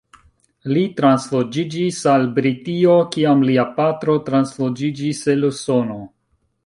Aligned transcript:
Li 0.75 0.83
transloĝiĝis 0.99 1.99
al 2.13 2.25
Britio, 2.39 2.95
kiam 3.17 3.43
lia 3.51 3.67
patro 3.77 4.17
transloĝiĝis 4.31 5.23
el 5.35 5.47
Usono. 5.51 6.01